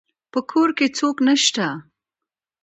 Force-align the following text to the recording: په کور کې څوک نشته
په 0.31 0.39
کور 0.51 0.69
کې 0.77 0.87
څوک 0.97 1.17
نشته 1.27 1.65